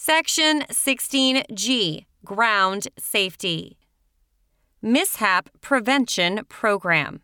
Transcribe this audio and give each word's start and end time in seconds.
Section 0.00 0.60
16G 0.70 2.06
Ground 2.24 2.86
Safety 3.00 3.76
Mishap 4.80 5.50
Prevention 5.60 6.42
Program. 6.48 7.20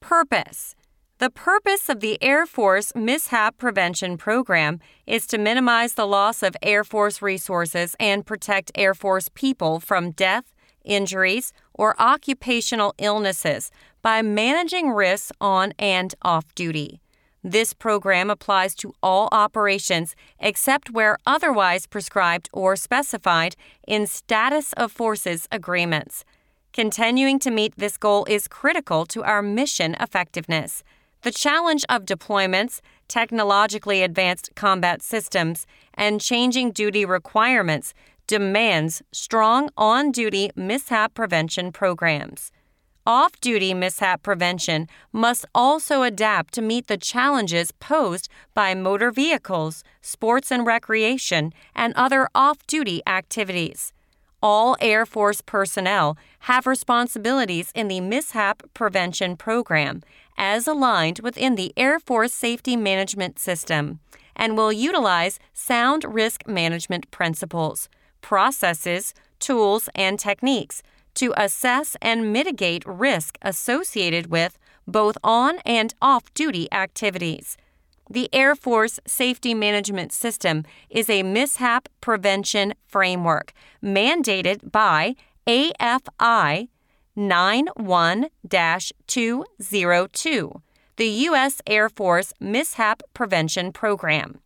Purpose 0.00 0.74
The 1.16 1.30
purpose 1.30 1.88
of 1.88 2.00
the 2.00 2.22
Air 2.22 2.44
Force 2.44 2.92
Mishap 2.94 3.56
Prevention 3.56 4.18
Program 4.18 4.80
is 5.06 5.26
to 5.28 5.38
minimize 5.38 5.94
the 5.94 6.06
loss 6.06 6.42
of 6.42 6.54
Air 6.62 6.84
Force 6.84 7.22
resources 7.22 7.96
and 7.98 8.26
protect 8.26 8.70
Air 8.74 8.92
Force 8.92 9.30
people 9.32 9.80
from 9.80 10.10
death, 10.10 10.52
injuries, 10.84 11.54
or 11.72 11.98
occupational 11.98 12.92
illnesses 12.98 13.70
by 14.02 14.20
managing 14.20 14.90
risks 14.90 15.32
on 15.40 15.72
and 15.78 16.14
off 16.20 16.54
duty. 16.54 17.00
This 17.42 17.72
program 17.72 18.28
applies 18.28 18.74
to 18.76 18.94
all 19.02 19.28
operations 19.32 20.14
except 20.38 20.90
where 20.90 21.16
otherwise 21.24 21.86
prescribed 21.86 22.50
or 22.52 22.76
specified 22.76 23.56
in 23.86 24.06
status 24.06 24.74
of 24.74 24.92
forces 24.92 25.48
agreements. 25.50 26.24
Continuing 26.72 27.38
to 27.40 27.50
meet 27.50 27.74
this 27.76 27.96
goal 27.96 28.26
is 28.26 28.46
critical 28.46 29.06
to 29.06 29.24
our 29.24 29.42
mission 29.42 29.96
effectiveness. 29.98 30.82
The 31.22 31.32
challenge 31.32 31.84
of 31.88 32.04
deployments, 32.04 32.80
technologically 33.08 34.02
advanced 34.02 34.50
combat 34.54 35.02
systems, 35.02 35.66
and 35.94 36.20
changing 36.20 36.72
duty 36.72 37.04
requirements 37.04 37.94
demands 38.26 39.02
strong 39.12 39.70
on 39.76 40.12
duty 40.12 40.50
mishap 40.54 41.14
prevention 41.14 41.72
programs. 41.72 42.52
Off 43.06 43.40
duty 43.40 43.72
mishap 43.72 44.22
prevention 44.22 44.86
must 45.10 45.46
also 45.54 46.02
adapt 46.02 46.52
to 46.52 46.60
meet 46.60 46.86
the 46.86 46.98
challenges 46.98 47.72
posed 47.72 48.28
by 48.52 48.74
motor 48.74 49.10
vehicles, 49.10 49.82
sports 50.02 50.52
and 50.52 50.66
recreation, 50.66 51.54
and 51.74 51.94
other 51.96 52.28
off 52.34 52.66
duty 52.66 53.00
activities. 53.06 53.94
All 54.42 54.76
Air 54.82 55.06
Force 55.06 55.40
personnel 55.40 56.18
have 56.40 56.66
responsibilities 56.66 57.72
in 57.74 57.88
the 57.88 58.00
Mishap 58.00 58.62
Prevention 58.74 59.36
Program 59.36 60.02
as 60.36 60.66
aligned 60.66 61.20
within 61.20 61.54
the 61.54 61.72
Air 61.78 62.00
Force 62.00 62.34
Safety 62.34 62.76
Management 62.76 63.38
System 63.38 64.00
and 64.36 64.58
will 64.58 64.72
utilize 64.72 65.38
sound 65.54 66.04
risk 66.04 66.46
management 66.46 67.10
principles, 67.10 67.88
processes, 68.20 69.14
tools, 69.38 69.88
and 69.94 70.18
techniques 70.18 70.82
to 71.14 71.32
assess 71.36 71.96
and 72.00 72.32
mitigate 72.32 72.84
risk 72.86 73.38
associated 73.42 74.26
with 74.28 74.58
both 74.86 75.16
on 75.22 75.58
and 75.64 75.94
off 76.00 76.32
duty 76.34 76.70
activities. 76.72 77.56
The 78.08 78.28
Air 78.32 78.56
Force 78.56 78.98
Safety 79.06 79.54
Management 79.54 80.12
System 80.12 80.64
is 80.88 81.08
a 81.08 81.22
mishap 81.22 81.88
prevention 82.00 82.74
framework 82.88 83.52
mandated 83.82 84.72
by 84.72 85.14
AFI 85.46 86.68
91 87.14 88.26
202, 89.06 90.62
the 90.96 91.08
U.S. 91.08 91.62
Air 91.66 91.88
Force 91.88 92.32
Mishap 92.40 93.02
Prevention 93.14 93.72
Program. 93.72 94.40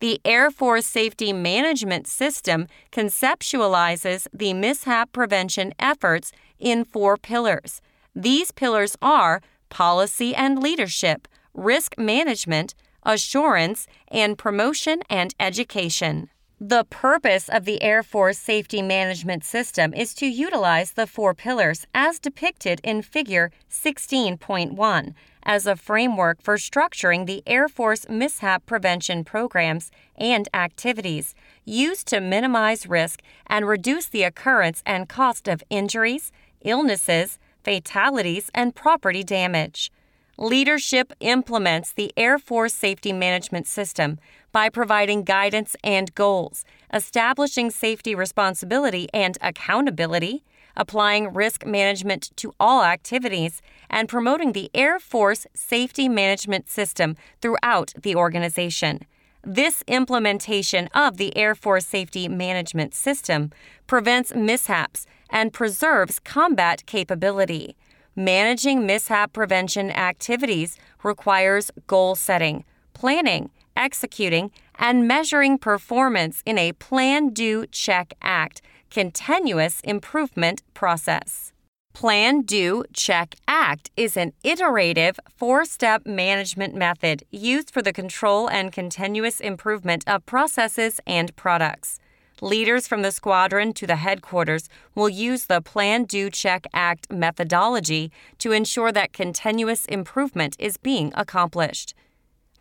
The 0.00 0.18
Air 0.24 0.50
Force 0.50 0.86
Safety 0.86 1.30
Management 1.30 2.06
System 2.06 2.68
conceptualizes 2.90 4.26
the 4.32 4.54
mishap 4.54 5.12
prevention 5.12 5.74
efforts 5.78 6.32
in 6.58 6.86
four 6.86 7.18
pillars. 7.18 7.82
These 8.14 8.50
pillars 8.50 8.96
are 9.02 9.42
policy 9.68 10.34
and 10.34 10.62
leadership, 10.62 11.28
risk 11.52 11.98
management, 11.98 12.74
assurance, 13.02 13.86
and 14.08 14.38
promotion 14.38 15.02
and 15.10 15.34
education. 15.38 16.30
The 16.58 16.84
purpose 16.88 17.50
of 17.50 17.66
the 17.66 17.82
Air 17.82 18.02
Force 18.02 18.38
Safety 18.38 18.80
Management 18.80 19.44
System 19.44 19.92
is 19.92 20.14
to 20.14 20.26
utilize 20.26 20.92
the 20.92 21.06
four 21.06 21.34
pillars 21.34 21.86
as 21.94 22.18
depicted 22.18 22.80
in 22.82 23.02
Figure 23.02 23.50
16.1 23.70 25.14
as 25.42 25.66
a 25.66 25.76
framework 25.76 26.42
for 26.42 26.56
structuring 26.56 27.26
the 27.26 27.42
Air 27.46 27.68
Force 27.68 28.08
mishap 28.08 28.66
prevention 28.66 29.24
programs 29.24 29.90
and 30.16 30.48
activities 30.54 31.34
used 31.64 32.06
to 32.08 32.20
minimize 32.20 32.86
risk 32.86 33.22
and 33.46 33.66
reduce 33.66 34.06
the 34.06 34.22
occurrence 34.22 34.82
and 34.86 35.08
cost 35.08 35.48
of 35.48 35.62
injuries, 35.70 36.32
illnesses, 36.62 37.38
fatalities, 37.64 38.50
and 38.54 38.74
property 38.74 39.22
damage. 39.22 39.90
Leadership 40.38 41.12
implements 41.20 41.92
the 41.92 42.12
Air 42.16 42.38
Force 42.38 42.72
Safety 42.72 43.12
Management 43.12 43.66
System 43.66 44.18
by 44.52 44.70
providing 44.70 45.22
guidance 45.22 45.76
and 45.84 46.14
goals, 46.14 46.64
establishing 46.94 47.70
safety 47.70 48.14
responsibility 48.14 49.06
and 49.12 49.36
accountability, 49.42 50.42
applying 50.80 51.34
risk 51.34 51.66
management 51.66 52.30
to 52.36 52.54
all 52.58 52.82
activities, 52.82 53.60
and 53.90 54.08
promoting 54.08 54.52
the 54.52 54.70
Air 54.74 54.98
Force 54.98 55.46
Safety 55.54 56.08
Management 56.08 56.70
System 56.70 57.16
throughout 57.42 57.92
the 58.02 58.16
organization. 58.16 59.00
This 59.44 59.84
implementation 59.86 60.88
of 60.94 61.18
the 61.18 61.36
Air 61.36 61.54
Force 61.54 61.86
Safety 61.86 62.28
Management 62.28 62.94
System 62.94 63.50
prevents 63.86 64.34
mishaps 64.34 65.06
and 65.28 65.52
preserves 65.52 66.18
combat 66.18 66.86
capability. 66.86 67.76
Managing 68.16 68.86
mishap 68.86 69.34
prevention 69.34 69.90
activities 69.90 70.78
requires 71.02 71.70
goal 71.86 72.14
setting, 72.14 72.64
planning, 72.94 73.50
executing, 73.76 74.50
and 74.78 75.06
measuring 75.06 75.58
performance 75.58 76.42
in 76.46 76.56
a 76.56 76.72
Plan 76.72 77.30
Do 77.30 77.66
Check 77.66 78.14
Act 78.22 78.62
continuous 78.90 79.80
improvement 79.82 80.62
process. 80.74 81.52
Plan, 81.92 82.42
Do, 82.42 82.84
Check, 82.92 83.34
Act 83.46 83.90
is 83.96 84.16
an 84.16 84.32
iterative 84.42 85.18
four 85.36 85.64
step 85.64 86.06
management 86.06 86.74
method 86.74 87.24
used 87.30 87.70
for 87.70 87.82
the 87.82 87.92
control 87.92 88.48
and 88.48 88.72
continuous 88.72 89.40
improvement 89.40 90.04
of 90.06 90.26
processes 90.26 91.00
and 91.06 91.34
products. 91.36 91.98
Leaders 92.40 92.88
from 92.88 93.02
the 93.02 93.12
squadron 93.12 93.72
to 93.74 93.86
the 93.86 93.96
headquarters 93.96 94.68
will 94.94 95.10
use 95.10 95.44
the 95.44 95.60
Plan, 95.60 96.04
Do, 96.04 96.30
Check, 96.30 96.66
Act 96.72 97.10
methodology 97.12 98.10
to 98.38 98.52
ensure 98.52 98.92
that 98.92 99.12
continuous 99.12 99.84
improvement 99.86 100.56
is 100.58 100.78
being 100.78 101.12
accomplished. 101.14 101.92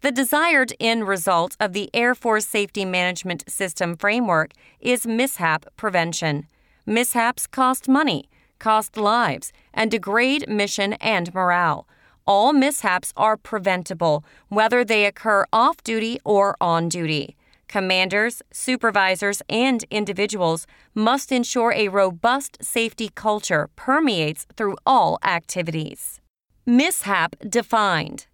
The 0.01 0.13
desired 0.13 0.71
end 0.79 1.09
result 1.09 1.57
of 1.59 1.73
the 1.73 1.89
Air 1.93 2.15
Force 2.15 2.47
Safety 2.47 2.85
Management 2.85 3.43
System 3.49 3.97
framework 3.97 4.51
is 4.79 5.05
mishap 5.05 5.65
prevention. 5.75 6.47
Mishaps 6.85 7.45
cost 7.45 7.89
money, 7.89 8.29
cost 8.59 8.95
lives, 8.95 9.51
and 9.73 9.91
degrade 9.91 10.47
mission 10.47 10.93
and 10.93 11.33
morale. 11.33 11.85
All 12.25 12.53
mishaps 12.53 13.11
are 13.17 13.35
preventable, 13.35 14.23
whether 14.47 14.85
they 14.85 15.03
occur 15.05 15.45
off 15.51 15.83
duty 15.83 16.17
or 16.23 16.55
on 16.61 16.87
duty. 16.87 17.35
Commanders, 17.67 18.41
supervisors, 18.53 19.41
and 19.49 19.83
individuals 19.91 20.65
must 20.95 21.29
ensure 21.29 21.73
a 21.73 21.89
robust 21.89 22.57
safety 22.61 23.09
culture 23.15 23.69
permeates 23.75 24.47
through 24.55 24.77
all 24.85 25.19
activities. 25.25 26.21
Mishap 26.65 27.35
defined. 27.49 28.27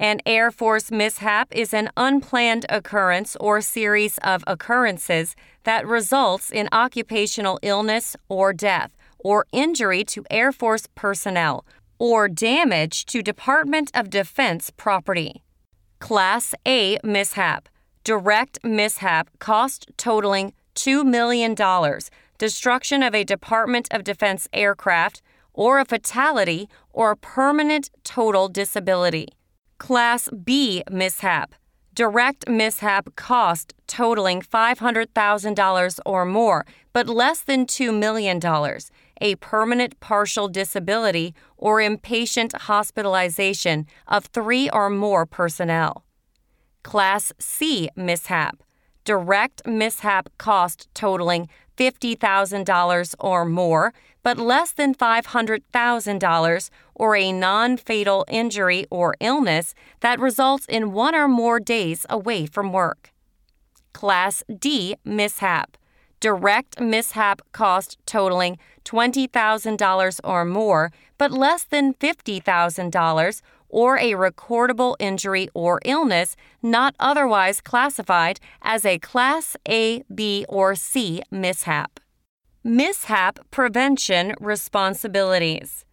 An 0.00 0.22
Air 0.24 0.50
Force 0.50 0.90
mishap 0.90 1.48
is 1.54 1.74
an 1.74 1.90
unplanned 1.94 2.64
occurrence 2.70 3.36
or 3.36 3.60
series 3.60 4.16
of 4.24 4.42
occurrences 4.46 5.36
that 5.64 5.86
results 5.86 6.50
in 6.50 6.70
occupational 6.72 7.58
illness 7.60 8.16
or 8.26 8.54
death 8.54 8.96
or 9.18 9.44
injury 9.52 10.02
to 10.04 10.24
Air 10.30 10.52
Force 10.52 10.88
personnel 10.94 11.66
or 11.98 12.28
damage 12.28 13.04
to 13.12 13.20
Department 13.20 13.90
of 13.92 14.08
Defense 14.08 14.70
property. 14.70 15.42
Class 15.98 16.54
A 16.64 16.98
mishap. 17.04 17.68
Direct 18.02 18.58
mishap 18.64 19.28
cost 19.38 19.90
totaling 19.98 20.54
$2 20.76 21.04
million, 21.04 21.54
destruction 22.38 23.02
of 23.02 23.14
a 23.14 23.22
Department 23.22 23.86
of 23.90 24.04
Defense 24.04 24.48
aircraft, 24.54 25.20
or 25.52 25.78
a 25.78 25.84
fatality 25.84 26.70
or 26.90 27.14
permanent 27.14 27.90
total 28.02 28.48
disability. 28.48 29.28
Class 29.80 30.28
B 30.44 30.82
mishap. 30.90 31.54
Direct 31.94 32.46
mishap 32.46 33.16
cost 33.16 33.72
totaling 33.86 34.42
$500,000 34.42 35.98
or 36.04 36.26
more, 36.26 36.66
but 36.92 37.08
less 37.08 37.40
than 37.40 37.64
$2 37.64 37.98
million. 37.98 38.38
A 39.22 39.36
permanent 39.36 39.98
partial 39.98 40.48
disability 40.48 41.34
or 41.56 41.78
inpatient 41.78 42.54
hospitalization 42.54 43.86
of 44.06 44.26
three 44.26 44.68
or 44.68 44.90
more 44.90 45.24
personnel. 45.24 46.04
Class 46.82 47.32
C 47.38 47.88
mishap. 47.96 48.62
Direct 49.06 49.66
mishap 49.66 50.28
cost 50.36 50.88
totaling 50.92 51.48
$50,000 51.78 53.14
or 53.18 53.46
more, 53.46 53.94
but 54.22 54.38
less 54.38 54.72
than 54.72 54.94
$500,000 54.94 56.70
or 56.94 57.16
a 57.16 57.32
non 57.32 57.76
fatal 57.76 58.24
injury 58.28 58.86
or 58.90 59.14
illness 59.20 59.74
that 60.00 60.20
results 60.20 60.66
in 60.68 60.92
one 60.92 61.14
or 61.14 61.28
more 61.28 61.60
days 61.60 62.06
away 62.10 62.46
from 62.46 62.72
work. 62.72 63.12
Class 63.92 64.42
D 64.58 64.96
mishap. 65.04 65.76
Direct 66.20 66.78
mishap 66.80 67.40
cost 67.52 67.96
totaling 68.04 68.58
$20,000 68.84 70.20
or 70.22 70.44
more, 70.44 70.92
but 71.16 71.32
less 71.32 71.64
than 71.64 71.94
$50,000, 71.94 73.40
or 73.70 73.96
a 73.96 74.12
recordable 74.12 74.96
injury 74.98 75.48
or 75.54 75.80
illness 75.84 76.36
not 76.62 76.94
otherwise 76.98 77.60
classified 77.60 78.40
as 78.62 78.84
a 78.84 78.98
Class 78.98 79.56
A, 79.68 80.02
B, 80.12 80.44
or 80.48 80.74
C 80.74 81.22
mishap. 81.30 81.99
Mishap 82.62 83.38
prevention 83.50 84.34
responsibilities. 84.38 85.86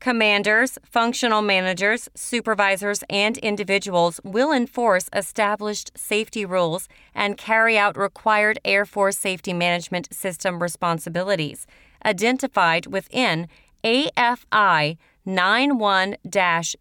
Commanders, 0.00 0.78
functional 0.84 1.40
managers, 1.40 2.10
supervisors, 2.14 3.02
and 3.08 3.38
individuals 3.38 4.20
will 4.22 4.52
enforce 4.52 5.08
established 5.14 5.92
safety 5.96 6.44
rules 6.44 6.90
and 7.14 7.38
carry 7.38 7.78
out 7.78 7.96
required 7.96 8.58
Air 8.66 8.84
Force 8.84 9.16
Safety 9.16 9.54
Management 9.54 10.12
System 10.12 10.62
responsibilities 10.62 11.66
identified 12.04 12.86
within 12.86 13.48
AFI 13.82 14.98
91 15.24 16.16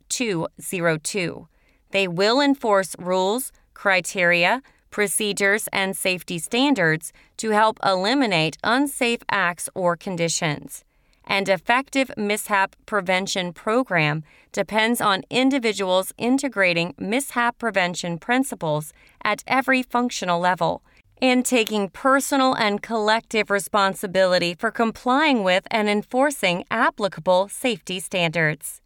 202. 0.09 1.47
They 1.91 2.07
will 2.09 2.41
enforce 2.41 2.93
rules, 2.99 3.53
criteria, 3.73 4.61
procedures, 4.93 5.67
and 5.73 5.97
safety 5.97 6.39
standards 6.39 7.11
to 7.35 7.49
help 7.49 7.77
eliminate 7.83 8.57
unsafe 8.63 9.23
acts 9.29 9.67
or 9.75 9.97
conditions 9.97 10.85
and 11.25 11.47
effective 11.47 12.11
mishap 12.17 12.75
prevention 12.85 13.53
program 13.53 14.23
depends 14.51 14.99
on 15.01 15.23
individuals 15.29 16.11
integrating 16.17 16.93
mishap 16.97 17.57
prevention 17.57 18.17
principles 18.17 18.93
at 19.23 19.43
every 19.47 19.81
functional 19.81 20.39
level 20.39 20.83
and 21.21 21.45
taking 21.45 21.89
personal 21.89 22.53
and 22.53 22.81
collective 22.81 23.49
responsibility 23.49 24.53
for 24.53 24.71
complying 24.71 25.43
with 25.43 25.65
and 25.71 25.89
enforcing 25.89 26.65
applicable 26.69 27.47
safety 27.47 27.99
standards. 27.99 28.81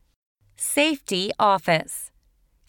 Safety 0.55 1.31
Office 1.39 2.11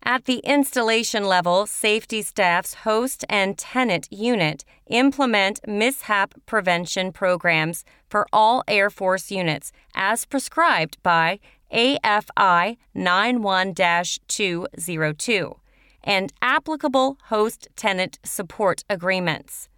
at 0.03 0.25
the 0.25 0.39
installation 0.39 1.25
level, 1.25 1.67
safety 1.67 2.23
staff's 2.23 2.75
host 2.75 3.25
and 3.29 3.59
tenant 3.59 4.09
unit 4.11 4.65
implement 4.87 5.61
mishap 5.67 6.35
prevention 6.47 7.13
programs 7.13 7.85
for 8.09 8.27
all 8.33 8.63
Air 8.69 8.91
Force 8.91 9.31
units 9.31 9.73
as 9.95 10.25
prescribed 10.25 10.97
by 11.03 11.41
AFI 11.73 12.77
91 12.95 13.75
202 13.75 15.57
and 16.05 16.33
applicable 16.41 17.19
host 17.25 17.69
tenant 17.77 18.19
support 18.25 18.85
agreements. 18.89 19.69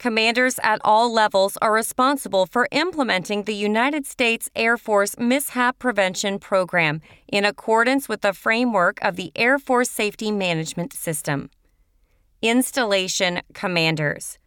Commanders 0.00 0.58
at 0.64 0.80
all 0.82 1.12
levels 1.12 1.56
are 1.62 1.72
responsible 1.72 2.44
for 2.44 2.66
implementing 2.72 3.44
the 3.44 3.54
United 3.54 4.04
States 4.04 4.50
Air 4.56 4.76
Force 4.76 5.16
Mishap 5.16 5.78
Prevention 5.78 6.40
Program 6.40 7.00
in 7.28 7.44
accordance 7.44 8.08
with 8.08 8.22
the 8.22 8.32
framework 8.32 8.98
of 9.00 9.14
the 9.14 9.30
Air 9.36 9.60
Force 9.60 9.88
Safety 9.92 10.32
Management 10.32 10.92
System. 10.92 11.50
Installation 12.42 13.42
Commanders. 13.54 14.40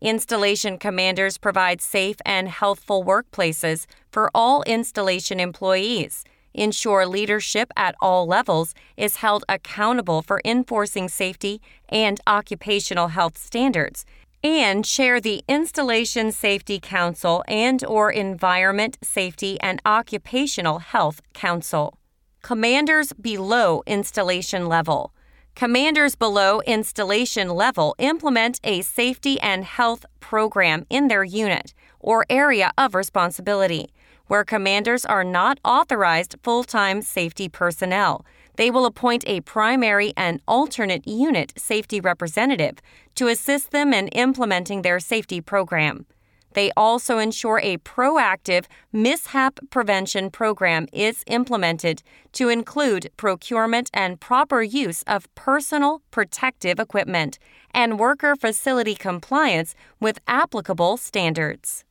Installation 0.00 0.78
commanders 0.78 1.36
provide 1.36 1.82
safe 1.82 2.16
and 2.24 2.48
healthful 2.48 3.04
workplaces 3.04 3.84
for 4.10 4.30
all 4.34 4.62
installation 4.62 5.38
employees 5.38 6.24
ensure 6.54 7.06
leadership 7.06 7.70
at 7.76 7.94
all 8.00 8.26
levels 8.26 8.74
is 8.96 9.16
held 9.16 9.44
accountable 9.48 10.22
for 10.22 10.40
enforcing 10.44 11.08
safety 11.08 11.60
and 11.88 12.20
occupational 12.26 13.08
health 13.08 13.38
standards 13.38 14.04
and 14.44 14.84
chair 14.84 15.20
the 15.20 15.44
installation 15.46 16.32
safety 16.32 16.80
council 16.80 17.44
and 17.46 17.84
or 17.84 18.10
environment 18.10 18.98
safety 19.02 19.60
and 19.60 19.80
occupational 19.86 20.80
health 20.80 21.20
council. 21.32 21.98
Commanders 22.42 23.12
below 23.12 23.82
installation 23.86 24.66
level. 24.66 25.12
Commanders 25.54 26.16
below 26.16 26.60
installation 26.62 27.50
level 27.50 27.94
implement 27.98 28.58
a 28.64 28.80
safety 28.82 29.40
and 29.40 29.64
health 29.64 30.04
program 30.18 30.86
in 30.90 31.08
their 31.08 31.22
unit 31.22 31.72
or 32.00 32.26
area 32.28 32.72
of 32.76 32.94
responsibility 32.94 33.92
where 34.32 34.44
commanders 34.44 35.04
are 35.04 35.24
not 35.24 35.60
authorized 35.62 36.36
full 36.42 36.64
time 36.64 37.02
safety 37.02 37.50
personnel. 37.50 38.24
They 38.56 38.70
will 38.70 38.86
appoint 38.86 39.24
a 39.26 39.42
primary 39.42 40.14
and 40.16 40.40
alternate 40.48 41.06
unit 41.06 41.52
safety 41.58 42.00
representative 42.00 42.78
to 43.16 43.28
assist 43.28 43.72
them 43.72 43.92
in 43.92 44.08
implementing 44.08 44.80
their 44.80 45.00
safety 45.00 45.42
program. 45.42 46.06
They 46.54 46.70
also 46.78 47.18
ensure 47.18 47.60
a 47.62 47.76
proactive 47.76 48.64
mishap 48.90 49.60
prevention 49.68 50.30
program 50.30 50.86
is 50.94 51.24
implemented 51.26 52.02
to 52.32 52.48
include 52.48 53.10
procurement 53.18 53.90
and 53.92 54.18
proper 54.18 54.62
use 54.62 55.02
of 55.02 55.28
personal 55.34 56.00
protective 56.10 56.80
equipment 56.80 57.38
and 57.74 57.98
worker 57.98 58.34
facility 58.34 58.94
compliance 58.94 59.74
with 60.00 60.20
applicable 60.26 60.96
standards. 60.96 61.84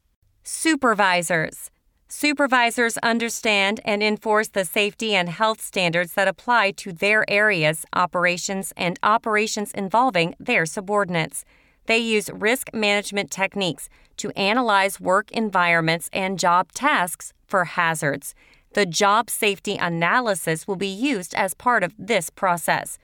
Supervisors 0.43 1.69
Supervisors 2.13 2.97
understand 2.97 3.79
and 3.85 4.03
enforce 4.03 4.49
the 4.49 4.65
safety 4.65 5.15
and 5.15 5.29
health 5.29 5.61
standards 5.61 6.13
that 6.15 6.27
apply 6.27 6.71
to 6.71 6.91
their 6.91 7.23
areas, 7.29 7.85
operations, 7.93 8.73
and 8.75 8.99
operations 9.01 9.71
involving 9.71 10.35
their 10.37 10.65
subordinates. 10.65 11.45
They 11.85 11.99
use 11.99 12.29
risk 12.33 12.73
management 12.73 13.31
techniques 13.31 13.87
to 14.17 14.37
analyze 14.37 14.99
work 14.99 15.31
environments 15.31 16.09
and 16.11 16.37
job 16.37 16.73
tasks 16.73 17.31
for 17.47 17.63
hazards. 17.63 18.35
The 18.73 18.85
job 18.85 19.29
safety 19.29 19.77
analysis 19.77 20.67
will 20.67 20.75
be 20.75 20.87
used 20.87 21.33
as 21.33 21.53
part 21.53 21.81
of 21.81 21.93
this 21.97 22.29
process. 22.29 22.97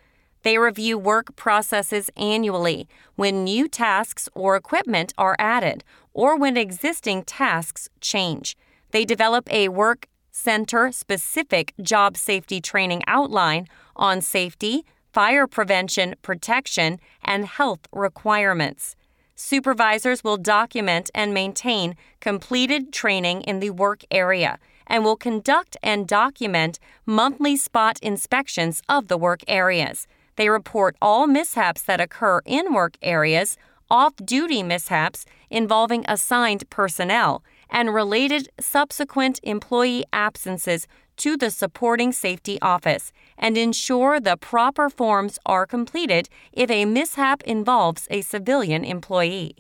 They 0.44 0.58
review 0.58 0.98
work 0.98 1.34
processes 1.38 2.10
annually 2.18 2.90
when 3.16 3.46
new 3.46 3.70
tasks 3.70 4.28
or 4.34 4.58
equipment 4.58 5.14
are 5.18 5.38
added 5.40 5.86
or 6.14 6.38
when 6.38 6.58
existing 6.58 7.24
tasks 7.24 7.88
change. 8.02 8.58
They 8.92 9.06
develop 9.06 9.52
a 9.52 9.70
work 9.70 10.08
center 10.32 10.92
specific 10.92 11.74
job 11.82 12.16
safety 12.16 12.62
training 12.62 13.04
outline 13.08 13.68
on 13.96 14.22
safety, 14.22 14.86
fire 15.12 15.48
prevention, 15.48 16.16
protection, 16.22 17.00
and 17.24 17.46
health 17.46 17.88
requirements. 17.92 18.96
Supervisors 19.36 20.24
will 20.24 20.38
document 20.38 21.10
and 21.14 21.34
maintain 21.34 21.96
completed 22.20 22.92
training 22.94 23.42
in 23.42 23.60
the 23.60 23.72
work 23.72 24.04
area 24.10 24.58
and 24.88 25.04
will 25.04 25.16
conduct 25.16 25.78
and 25.84 26.08
document 26.08 26.80
monthly 27.06 27.58
spot 27.58 28.00
inspections 28.02 28.82
of 28.88 29.08
the 29.08 29.18
work 29.18 29.42
areas. 29.48 30.08
They 30.38 30.50
report 30.50 30.96
all 31.02 31.28
mishaps 31.28 31.82
that 31.84 32.00
occur 32.00 32.42
in 32.46 32.74
work 32.74 32.98
areas, 33.02 33.58
off 33.90 34.16
duty 34.18 34.64
mishaps 34.64 35.26
involving 35.50 36.06
assigned 36.08 36.70
personnel, 36.70 37.44
and 37.70 37.94
related 37.94 38.50
subsequent 38.60 39.40
employee 39.44 40.06
absences 40.14 40.88
to 41.18 41.36
the 41.36 41.50
supporting 41.50 42.12
safety 42.12 42.60
office 42.62 43.12
and 43.38 43.58
ensure 43.58 44.20
the 44.20 44.38
proper 44.38 44.90
forms 44.90 45.40
are 45.46 45.66
completed 45.66 46.30
if 46.54 46.70
a 46.70 46.86
mishap 46.86 47.42
involves 47.44 48.08
a 48.10 48.22
civilian 48.22 48.84
employee. 48.84 49.56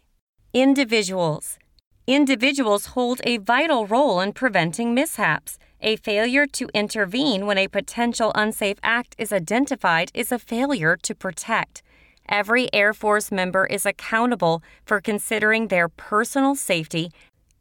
Individuals 0.54 1.58
Individuals 2.06 2.86
hold 2.88 3.20
a 3.26 3.38
vital 3.38 3.86
role 3.86 4.22
in 4.22 4.32
preventing 4.32 4.94
mishaps. 4.94 5.60
A 5.82 5.98
failure 5.98 6.48
to 6.48 6.70
intervene 6.74 7.46
when 7.46 7.58
a 7.58 7.68
potential 7.68 8.32
unsafe 8.34 8.78
act 8.82 9.14
is 9.18 9.34
identified 9.34 10.10
is 10.14 10.32
a 10.32 10.40
failure 10.40 10.96
to 10.96 11.14
protect. 11.14 11.84
Every 12.30 12.74
Air 12.74 12.94
Force 12.94 13.32
member 13.32 13.66
is 13.66 13.86
accountable 13.86 14.64
for 14.86 15.02
considering 15.02 15.68
their 15.68 15.90
personal 15.90 16.56
safety 16.56 17.12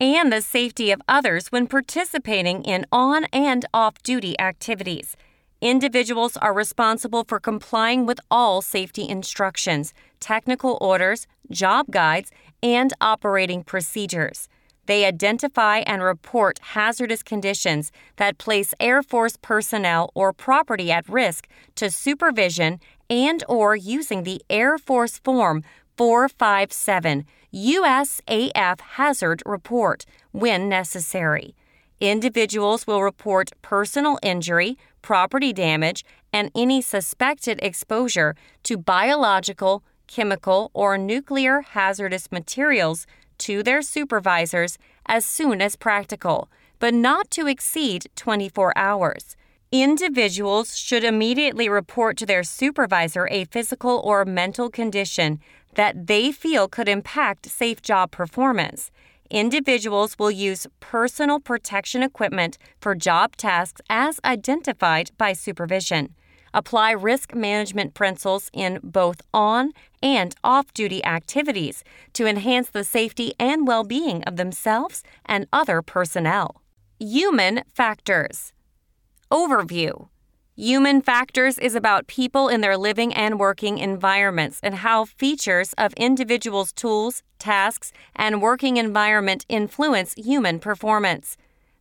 and 0.00 0.32
the 0.32 0.42
safety 0.42 0.90
of 0.90 1.00
others 1.08 1.48
when 1.48 1.66
participating 1.66 2.62
in 2.64 2.84
on 2.92 3.24
and 3.32 3.64
off 3.72 4.02
duty 4.02 4.38
activities. 4.38 5.16
Individuals 5.60 6.36
are 6.36 6.52
responsible 6.52 7.24
for 7.24 7.40
complying 7.40 8.04
with 8.04 8.20
all 8.30 8.60
safety 8.60 9.08
instructions, 9.08 9.94
technical 10.20 10.76
orders, 10.80 11.26
job 11.50 11.86
guides, 11.90 12.30
and 12.62 12.92
operating 13.00 13.64
procedures. 13.64 14.48
They 14.84 15.04
identify 15.04 15.78
and 15.78 16.02
report 16.02 16.58
hazardous 16.58 17.22
conditions 17.22 17.90
that 18.16 18.38
place 18.38 18.74
Air 18.78 19.02
Force 19.02 19.36
personnel 19.40 20.10
or 20.14 20.32
property 20.32 20.92
at 20.92 21.08
risk 21.08 21.48
to 21.76 21.90
supervision 21.90 22.78
and 23.10 23.42
or 23.48 23.74
using 23.74 24.22
the 24.22 24.42
Air 24.48 24.78
Force 24.78 25.18
Form 25.18 25.62
457 25.96 27.24
USAF 27.54 28.80
Hazard 28.80 29.42
Report 29.46 30.04
when 30.32 30.68
necessary. 30.68 31.54
Individuals 32.00 32.86
will 32.86 33.02
report 33.02 33.50
personal 33.62 34.18
injury, 34.22 34.76
property 35.00 35.54
damage, 35.54 36.04
and 36.32 36.50
any 36.54 36.82
suspected 36.82 37.58
exposure 37.62 38.34
to 38.64 38.76
biological, 38.76 39.82
chemical, 40.06 40.70
or 40.74 40.98
nuclear 40.98 41.62
hazardous 41.62 42.30
materials 42.30 43.06
to 43.38 43.62
their 43.62 43.80
supervisors 43.80 44.76
as 45.06 45.24
soon 45.24 45.62
as 45.62 45.76
practical, 45.76 46.50
but 46.78 46.92
not 46.92 47.30
to 47.30 47.46
exceed 47.46 48.06
24 48.16 48.76
hours. 48.76 49.36
Individuals 49.72 50.76
should 50.76 51.04
immediately 51.04 51.68
report 51.68 52.16
to 52.18 52.26
their 52.26 52.44
supervisor 52.44 53.26
a 53.30 53.44
physical 53.46 54.00
or 54.04 54.24
mental 54.24 54.70
condition 54.70 55.40
that 55.76 56.06
they 56.06 56.30
feel 56.32 56.68
could 56.68 56.88
impact 56.88 57.46
safe 57.50 57.80
job 57.80 58.10
performance. 58.10 58.90
Individuals 59.30 60.18
will 60.18 60.30
use 60.30 60.66
personal 60.80 61.40
protection 61.40 62.02
equipment 62.02 62.58
for 62.80 62.94
job 62.94 63.36
tasks 63.36 63.80
as 63.88 64.20
identified 64.24 65.10
by 65.16 65.32
supervision 65.32 66.14
apply 66.56 66.90
risk 66.90 67.34
management 67.34 67.92
principles 67.92 68.50
in 68.52 68.80
both 68.82 69.20
on 69.32 69.72
and 70.02 70.34
off 70.42 70.72
duty 70.72 71.04
activities 71.04 71.84
to 72.14 72.26
enhance 72.26 72.70
the 72.70 72.82
safety 72.82 73.34
and 73.38 73.66
well 73.66 73.84
being 73.84 74.24
of 74.24 74.36
themselves 74.36 75.02
and 75.26 75.46
other 75.52 75.82
personnel. 75.82 76.62
Human 76.98 77.62
factors. 77.74 78.52
Overview 79.30 80.08
Human 80.56 81.02
factors 81.02 81.58
is 81.58 81.74
about 81.74 82.06
people 82.06 82.48
in 82.48 82.62
their 82.62 82.76
living 82.76 83.12
and 83.12 83.38
working 83.38 83.78
environments 83.78 84.58
and 84.62 84.76
how 84.76 85.04
features 85.04 85.74
of 85.76 85.92
individuals' 85.94 86.72
tools, 86.72 87.22
tasks, 87.38 87.92
and 88.14 88.40
working 88.40 88.78
environment 88.78 89.44
influence 89.48 90.14
human 90.14 90.58
performance 90.58 91.36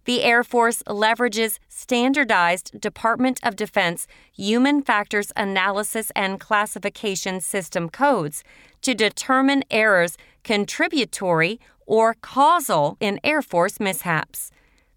the 0.05 0.21
Air 0.21 0.43
Force 0.43 0.83
leverages 0.83 1.57
standardized 1.67 2.79
Department 2.79 3.39
of 3.43 3.55
Defense 3.55 4.07
human 4.31 4.83
factors 4.83 5.31
analysis 5.35 6.11
and 6.15 6.39
classification 6.39 7.41
system 7.41 7.89
codes 7.89 8.43
to 8.81 8.93
determine 8.93 9.63
errors 9.71 10.15
contributory 10.43 11.59
or 11.87 12.15
causal 12.21 12.97
in 12.99 13.19
Air 13.23 13.41
Force 13.41 13.79
mishaps. 13.79 14.51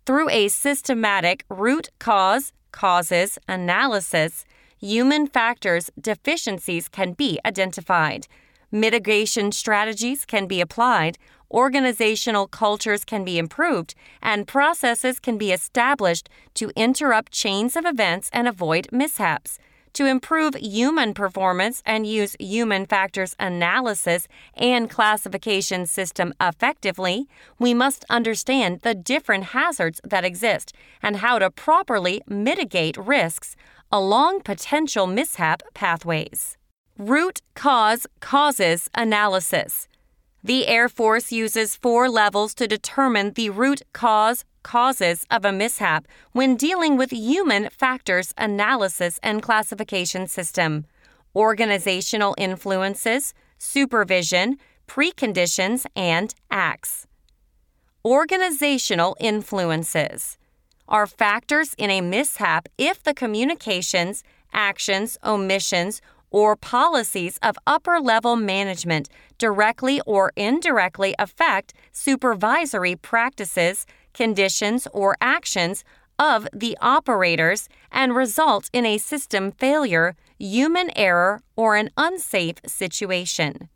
Through 0.05 0.29
a 0.31 0.49
systematic 0.49 1.45
root 1.49 1.89
cause 1.99 2.53
causes 2.79 3.39
analysis, 3.49 4.45
human 4.79 5.27
factors 5.27 5.91
deficiencies 6.01 6.89
can 6.89 7.13
be 7.13 7.41
identified. 7.45 8.29
Mitigation 8.71 9.51
strategies 9.51 10.25
can 10.25 10.47
be 10.47 10.61
applied 10.61 11.19
organizational 11.51 12.47
cultures 12.47 13.05
can 13.05 13.25
be 13.25 13.39
improved, 13.39 13.95
and 14.23 14.47
processes 14.47 15.19
can 15.19 15.39
be 15.39 15.51
established 15.51 16.29
to 16.55 16.71
interrupt 16.77 17.33
chains 17.33 17.75
of 17.75 17.87
events 17.87 18.29
and 18.33 18.47
avoid 18.47 18.87
mishaps. 18.93 19.59
To 19.95 20.07
improve 20.07 20.55
human 20.55 21.15
performance 21.15 21.83
and 21.85 22.07
use 22.07 22.37
human 22.39 22.87
factors 22.87 23.35
analysis 23.41 24.29
and 24.55 24.89
classification 24.89 25.87
system 25.87 26.33
effectively, 26.41 27.27
we 27.59 27.75
must 27.75 28.05
understand 28.11 28.81
the 28.83 28.95
different 28.95 29.45
hazards 29.45 30.01
that 30.05 30.25
exist 30.25 30.73
and 31.03 31.17
how 31.17 31.39
to 31.39 31.51
properly 31.51 32.23
mitigate 32.29 32.97
risks 32.97 33.57
along 33.91 34.43
potential 34.43 35.07
mishap 35.07 35.63
pathways. 35.75 36.57
Root 36.99 37.41
cause 37.55 38.07
causes 38.21 38.91
analysis. 38.95 39.89
The 40.43 40.69
Air 40.69 40.89
Force 40.89 41.33
uses 41.33 41.75
four 41.75 42.09
levels 42.09 42.55
to 42.55 42.69
determine 42.69 43.33
the 43.33 43.51
root 43.51 43.83
cause 43.93 44.45
causes 44.63 45.27
of 45.31 45.45
a 45.45 45.51
mishap 45.51 46.07
when 46.31 46.55
dealing 46.55 46.97
with 46.97 47.11
human 47.11 47.69
factors 47.71 48.33
analysis 48.39 49.19
and 49.21 49.43
classification 49.43 50.29
system. 50.29 50.87
Organizational 51.35 52.37
influences, 52.39 53.35
supervision, 53.59 54.59
preconditions, 54.87 55.87
and 55.97 56.33
acts. 56.53 57.09
Organizational 58.05 59.17
influences 59.19 60.39
are 60.87 61.07
factors 61.07 61.75
in 61.79 61.91
a 61.91 62.01
mishap 62.01 62.69
if 62.79 63.03
the 63.03 63.13
communications, 63.13 64.23
actions, 64.53 65.19
omissions, 65.25 66.01
or 66.31 66.57
policies 66.57 67.39
of 67.43 67.57
upper 67.67 67.99
level 68.01 68.37
management 68.37 69.09
directly 69.39 70.01
or 70.07 70.33
indirectly 70.37 71.15
affect 71.19 71.73
supervisory 71.93 72.97
practices, 72.97 73.87
conditions, 74.13 74.87
or 74.93 75.17
actions 75.21 75.85
of 76.19 76.49
the 76.53 76.77
operators 76.81 77.69
and 77.93 78.15
result 78.15 78.69
in 78.73 78.85
a 78.85 78.99
system 78.99 79.53
failure, 79.53 80.17
human 80.39 80.91
error, 80.97 81.41
or 81.57 81.77
an 81.77 81.91
unsafe 81.97 82.57
situation. 82.67 83.69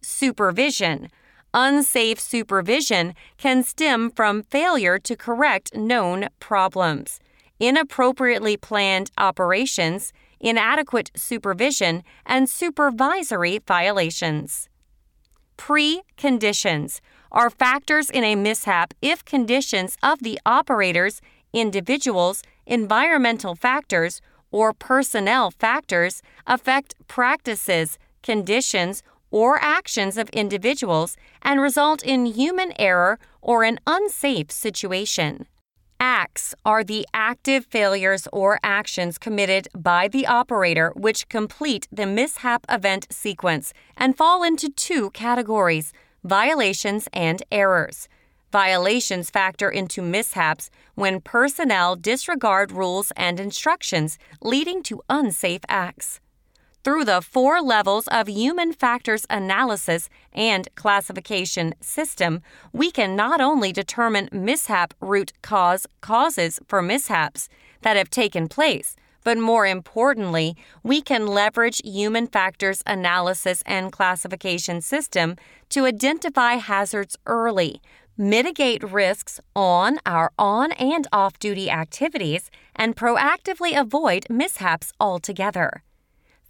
Supervision. 0.00 1.08
Unsafe 1.54 2.20
supervision 2.20 3.14
can 3.36 3.62
stem 3.62 4.10
from 4.10 4.42
failure 4.42 4.98
to 4.98 5.16
correct 5.16 5.74
known 5.74 6.28
problems, 6.40 7.20
inappropriately 7.58 8.56
planned 8.56 9.10
operations, 9.16 10.12
inadequate 10.40 11.10
supervision, 11.16 12.02
and 12.26 12.48
supervisory 12.48 13.60
violations. 13.66 14.68
Preconditions 15.58 17.00
are 17.30 17.50
factors 17.50 18.08
in 18.08 18.24
a 18.24 18.36
mishap 18.36 18.94
if 19.02 19.24
conditions 19.24 19.98
of 20.02 20.20
the 20.20 20.40
operators, 20.46 21.20
individuals, 21.52 22.42
environmental 22.66 23.54
factors, 23.54 24.22
or 24.50 24.72
personnel 24.72 25.50
factors 25.50 26.22
affect 26.46 26.94
practices, 27.06 27.98
conditions, 28.22 29.02
or 29.30 29.58
actions 29.60 30.16
of 30.16 30.30
individuals 30.30 31.16
and 31.42 31.60
result 31.60 32.02
in 32.02 32.24
human 32.24 32.72
error 32.78 33.18
or 33.42 33.62
an 33.64 33.78
unsafe 33.86 34.50
situation. 34.50 35.46
Acts 36.00 36.54
are 36.64 36.84
the 36.84 37.04
active 37.12 37.66
failures 37.66 38.28
or 38.32 38.60
actions 38.62 39.18
committed 39.18 39.66
by 39.76 40.06
the 40.06 40.28
operator 40.28 40.92
which 40.94 41.28
complete 41.28 41.88
the 41.90 42.06
mishap 42.06 42.64
event 42.68 43.08
sequence 43.10 43.72
and 43.96 44.16
fall 44.16 44.44
into 44.44 44.68
two 44.68 45.10
categories 45.10 45.92
violations 46.22 47.08
and 47.12 47.42
errors. 47.50 48.08
Violations 48.52 49.28
factor 49.28 49.68
into 49.68 50.00
mishaps 50.00 50.70
when 50.94 51.20
personnel 51.20 51.96
disregard 51.96 52.70
rules 52.70 53.12
and 53.16 53.40
instructions, 53.40 54.18
leading 54.40 54.82
to 54.82 55.02
unsafe 55.10 55.62
acts. 55.68 56.20
Through 56.84 57.06
the 57.06 57.20
four 57.20 57.60
levels 57.60 58.06
of 58.08 58.28
human 58.28 58.72
factors 58.72 59.26
analysis 59.28 60.08
and 60.32 60.68
classification 60.76 61.74
system, 61.80 62.40
we 62.72 62.90
can 62.90 63.16
not 63.16 63.40
only 63.40 63.72
determine 63.72 64.28
mishap 64.32 64.94
root 65.00 65.32
cause 65.42 65.86
causes 66.00 66.60
for 66.68 66.80
mishaps 66.80 67.48
that 67.82 67.96
have 67.96 68.10
taken 68.10 68.48
place, 68.48 68.94
but 69.24 69.36
more 69.36 69.66
importantly, 69.66 70.56
we 70.84 71.02
can 71.02 71.26
leverage 71.26 71.82
human 71.84 72.28
factors 72.28 72.82
analysis 72.86 73.62
and 73.66 73.92
classification 73.92 74.80
system 74.80 75.36
to 75.70 75.84
identify 75.84 76.54
hazards 76.54 77.16
early, 77.26 77.82
mitigate 78.16 78.82
risks 78.84 79.40
on 79.54 79.98
our 80.06 80.30
on 80.38 80.70
and 80.72 81.08
off 81.12 81.38
duty 81.40 81.68
activities, 81.68 82.50
and 82.76 82.96
proactively 82.96 83.78
avoid 83.78 84.26
mishaps 84.30 84.92
altogether. 85.00 85.82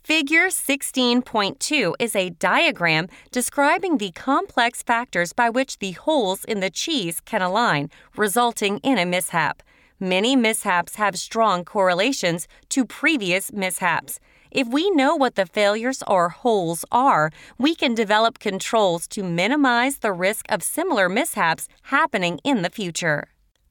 Figure 0.02 0.46
16.2 0.46 1.94
is 1.98 2.16
a 2.16 2.30
diagram 2.30 3.08
describing 3.30 3.98
the 3.98 4.10
complex 4.12 4.82
factors 4.82 5.34
by 5.34 5.50
which 5.50 5.78
the 5.78 5.92
holes 5.92 6.44
in 6.44 6.60
the 6.60 6.70
cheese 6.70 7.20
can 7.20 7.42
align, 7.42 7.90
resulting 8.16 8.78
in 8.78 8.96
a 8.96 9.04
mishap. 9.04 9.62
Many 10.00 10.34
mishaps 10.34 10.94
have 10.94 11.18
strong 11.18 11.62
correlations 11.62 12.48
to 12.70 12.86
previous 12.86 13.52
mishaps. 13.52 14.18
If 14.50 14.66
we 14.68 14.90
know 14.92 15.14
what 15.14 15.34
the 15.34 15.44
failures 15.44 16.02
or 16.06 16.30
holes 16.30 16.86
are, 16.90 17.30
we 17.58 17.74
can 17.74 17.94
develop 17.94 18.38
controls 18.38 19.06
to 19.08 19.22
minimize 19.22 19.98
the 19.98 20.12
risk 20.12 20.46
of 20.48 20.62
similar 20.62 21.10
mishaps 21.10 21.68
happening 21.82 22.40
in 22.44 22.62
the 22.62 22.70
future. 22.70 23.28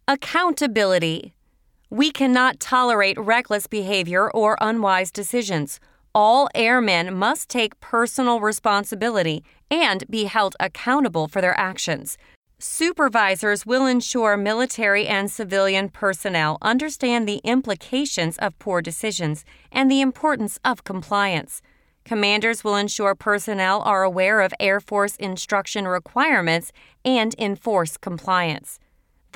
Accountability. 0.07 1.33
We 1.89 2.11
cannot 2.11 2.59
tolerate 2.59 3.17
reckless 3.17 3.65
behavior 3.65 4.29
or 4.29 4.55
unwise 4.61 5.09
decisions. 5.09 5.79
All 6.19 6.49
airmen 6.55 7.13
must 7.13 7.47
take 7.47 7.79
personal 7.79 8.39
responsibility 8.39 9.43
and 9.69 10.03
be 10.09 10.23
held 10.23 10.55
accountable 10.59 11.27
for 11.27 11.41
their 11.41 11.55
actions. 11.59 12.17
Supervisors 12.57 13.67
will 13.67 13.85
ensure 13.85 14.35
military 14.35 15.05
and 15.05 15.29
civilian 15.29 15.89
personnel 15.89 16.57
understand 16.63 17.29
the 17.29 17.39
implications 17.43 18.35
of 18.39 18.57
poor 18.57 18.81
decisions 18.81 19.45
and 19.71 19.91
the 19.91 20.01
importance 20.01 20.59
of 20.65 20.83
compliance. 20.83 21.61
Commanders 22.03 22.63
will 22.63 22.75
ensure 22.75 23.13
personnel 23.13 23.83
are 23.83 24.01
aware 24.01 24.41
of 24.41 24.55
Air 24.59 24.79
Force 24.79 25.17
instruction 25.17 25.87
requirements 25.87 26.71
and 27.05 27.35
enforce 27.37 27.95
compliance. 27.95 28.79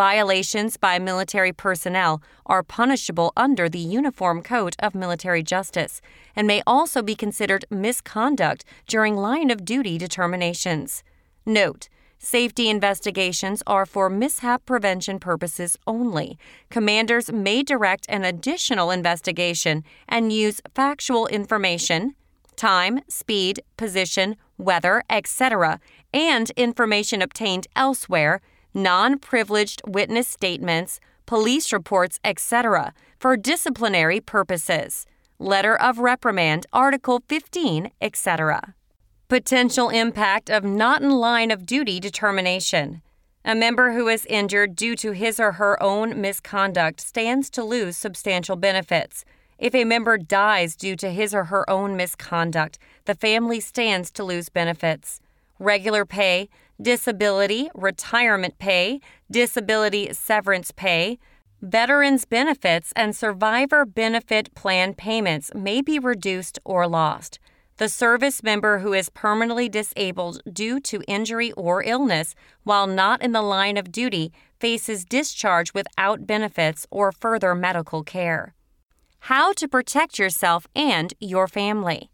Violations 0.02 0.78
by 0.78 0.98
military 0.98 1.54
personnel 1.54 2.24
are 2.48 2.64
punishable 2.64 3.32
under 3.38 3.70
the 3.70 3.78
Uniform 3.78 4.42
Code 4.42 4.76
of 4.80 4.96
Military 4.96 5.44
Justice 5.44 6.02
and 6.36 6.48
may 6.48 6.64
also 6.66 7.04
be 7.04 7.14
considered 7.14 7.66
misconduct 7.70 8.66
during 8.88 9.16
line 9.16 9.52
of 9.52 9.64
duty 9.64 10.00
determinations. 10.00 11.04
Note, 11.46 11.88
Safety 12.18 12.68
investigations 12.68 13.62
are 13.68 13.86
for 13.86 14.10
mishap 14.10 14.66
prevention 14.66 15.20
purposes 15.20 15.78
only. 15.86 16.40
Commanders 16.72 17.32
may 17.32 17.62
direct 17.62 18.08
an 18.10 18.24
additional 18.24 18.90
investigation 18.90 19.84
and 20.10 20.34
use 20.34 20.62
factual 20.74 21.28
information, 21.28 22.16
time, 22.56 23.02
speed, 23.08 23.62
position, 23.78 24.36
weather, 24.58 25.04
etc., 25.12 25.80
and 26.12 26.50
information 26.58 27.22
obtained 27.22 27.68
elsewhere 27.76 28.42
non 28.74 29.20
privileged 29.20 29.82
witness 29.86 30.28
statements, 30.28 31.00
police 31.26 31.72
reports, 31.72 32.20
etc., 32.24 32.94
for 33.20 33.38
disciplinary 33.38 34.20
purposes. 34.20 35.06
Letter 35.40 35.76
of 35.76 36.00
reprimand, 36.00 36.66
Article 36.72 37.24
15, 37.28 37.92
etc. 38.02 38.76
Potential 39.28 39.90
impact 39.90 40.50
of 40.50 40.64
not 40.64 41.02
in 41.02 41.10
line 41.10 41.52
of 41.52 41.66
duty 41.66 42.00
determination. 42.00 43.02
A 43.44 43.56
member 43.56 43.94
who 43.94 44.08
is 44.08 44.26
injured 44.28 44.76
due 44.76 44.96
to 44.98 45.14
his 45.14 45.40
or 45.40 45.54
her 45.54 45.82
own 45.82 46.22
misconduct 46.22 47.00
stands 47.00 47.50
to 47.52 47.64
lose 47.64 47.98
substantial 47.98 48.56
benefits. 48.56 49.26
If 49.58 49.74
a 49.74 49.84
member 49.84 50.18
dies 50.18 50.76
due 50.76 50.96
to 50.98 51.10
his 51.10 51.34
or 51.34 51.46
her 51.46 51.68
own 51.68 51.96
misconduct, 51.96 52.78
the 53.06 53.16
family 53.16 53.60
stands 53.60 54.12
to 54.12 54.24
lose 54.24 54.50
benefits. 54.50 55.20
Regular 55.58 56.06
pay, 56.06 56.50
disability, 56.82 57.70
retirement 57.76 58.58
pay, 58.58 59.00
disability 59.30 60.14
severance 60.14 60.72
pay, 60.72 61.20
veterans 61.62 62.26
benefits, 62.26 62.92
and 62.96 63.16
survivor 63.16 63.86
benefit 63.86 64.54
plan 64.56 64.94
payments 64.94 65.52
may 65.54 65.82
be 65.82 66.00
reduced 66.00 66.58
or 66.66 66.88
lost. 66.88 67.40
The 67.78 67.90
service 67.90 68.44
member 68.44 68.80
who 68.80 68.94
is 68.94 69.10
permanently 69.10 69.68
disabled 69.68 70.42
due 70.52 70.80
to 70.82 71.02
injury 71.08 71.52
or 71.54 71.84
illness 71.84 72.36
while 72.64 72.86
not 72.86 73.22
in 73.24 73.32
the 73.32 73.42
line 73.42 73.78
of 73.78 73.92
duty 73.92 74.32
faces 74.60 75.04
discharge 75.04 75.74
without 75.74 76.28
benefits 76.28 76.86
or 76.92 77.12
further 77.12 77.56
medical 77.56 78.04
care. 78.04 78.54
How 79.26 79.54
to 79.54 79.68
protect 79.68 80.20
yourself 80.20 80.68
and 80.76 81.14
your 81.20 81.48
family. 81.48 82.12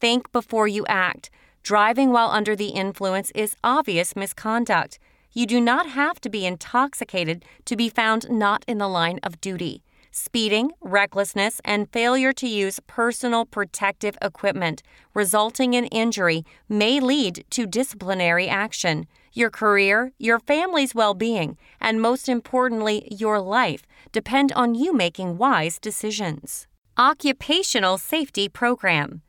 Think 0.00 0.32
before 0.32 0.68
you 0.68 0.84
act. 0.86 1.30
Driving 1.64 2.12
while 2.12 2.28
under 2.28 2.54
the 2.54 2.68
influence 2.68 3.32
is 3.34 3.56
obvious 3.64 4.14
misconduct. 4.14 4.98
You 5.32 5.46
do 5.46 5.62
not 5.62 5.88
have 5.88 6.20
to 6.20 6.28
be 6.28 6.44
intoxicated 6.44 7.42
to 7.64 7.74
be 7.74 7.88
found 7.88 8.28
not 8.28 8.66
in 8.68 8.76
the 8.76 8.86
line 8.86 9.18
of 9.22 9.40
duty. 9.40 9.82
Speeding, 10.10 10.72
recklessness, 10.82 11.62
and 11.64 11.90
failure 11.90 12.34
to 12.34 12.46
use 12.46 12.80
personal 12.86 13.46
protective 13.46 14.18
equipment 14.20 14.82
resulting 15.14 15.72
in 15.72 15.86
injury 15.86 16.44
may 16.68 17.00
lead 17.00 17.46
to 17.48 17.66
disciplinary 17.66 18.46
action. 18.46 19.06
Your 19.32 19.48
career, 19.48 20.12
your 20.18 20.40
family's 20.40 20.94
well 20.94 21.14
being, 21.14 21.56
and 21.80 21.98
most 21.98 22.28
importantly, 22.28 23.08
your 23.10 23.40
life 23.40 23.86
depend 24.12 24.52
on 24.52 24.74
you 24.74 24.92
making 24.92 25.38
wise 25.38 25.78
decisions. 25.78 26.66
Occupational 26.98 27.96
Safety 27.96 28.50
Program 28.50 29.22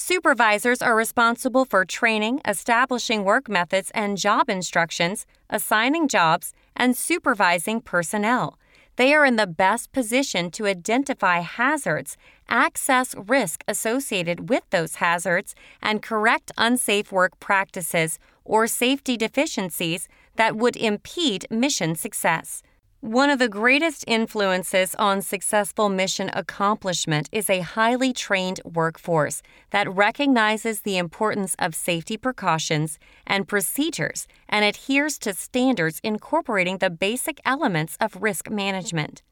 Supervisors 0.00 0.80
are 0.80 0.94
responsible 0.94 1.64
for 1.64 1.84
training, 1.84 2.40
establishing 2.46 3.24
work 3.24 3.48
methods 3.48 3.90
and 3.92 4.16
job 4.16 4.48
instructions, 4.48 5.26
assigning 5.50 6.06
jobs, 6.06 6.52
and 6.76 6.96
supervising 6.96 7.80
personnel. 7.80 8.60
They 8.94 9.12
are 9.12 9.26
in 9.26 9.34
the 9.34 9.48
best 9.48 9.90
position 9.90 10.52
to 10.52 10.68
identify 10.68 11.40
hazards, 11.40 12.16
access 12.48 13.12
risk 13.16 13.64
associated 13.66 14.48
with 14.48 14.62
those 14.70 14.94
hazards, 14.94 15.56
and 15.82 16.00
correct 16.00 16.52
unsafe 16.56 17.10
work 17.10 17.40
practices 17.40 18.20
or 18.44 18.68
safety 18.68 19.16
deficiencies 19.16 20.06
that 20.36 20.54
would 20.54 20.76
impede 20.76 21.44
mission 21.50 21.96
success. 21.96 22.62
One 23.00 23.30
of 23.30 23.38
the 23.38 23.48
greatest 23.48 24.04
influences 24.08 24.96
on 24.96 25.22
successful 25.22 25.88
mission 25.88 26.32
accomplishment 26.32 27.28
is 27.30 27.48
a 27.48 27.60
highly 27.60 28.12
trained 28.12 28.60
workforce 28.64 29.40
that 29.70 29.88
recognizes 29.88 30.80
the 30.80 30.98
importance 30.98 31.54
of 31.60 31.76
safety 31.76 32.16
precautions 32.16 32.98
and 33.24 33.46
procedures 33.46 34.26
and 34.48 34.64
adheres 34.64 35.16
to 35.20 35.32
standards 35.32 36.00
incorporating 36.02 36.78
the 36.78 36.90
basic 36.90 37.40
elements 37.44 37.96
of 38.00 38.20
risk 38.20 38.50
management. 38.50 39.22